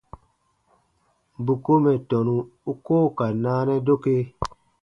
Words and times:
Bù 1.43 1.53
ko 1.63 1.73
mɛ̀ 1.83 1.97
tɔnu 2.09 2.35
u 2.71 2.73
koo 2.85 3.07
ka 3.17 3.25
naanɛ 3.43 3.75
doke. 3.85 4.15